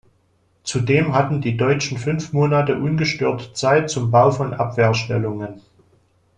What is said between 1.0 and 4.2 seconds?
hatten die Deutschen fünf Monate ungestört Zeit zum